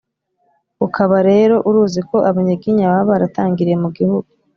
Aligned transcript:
ukaba 0.85 1.17
rero 1.29 1.55
uruzi 1.69 1.99
ko 2.09 2.17
abanyiginya 2.29 2.85
baba 2.91 3.07
baratangiriye 3.11 3.77
mu 3.83 3.89
gihugu 3.97 4.27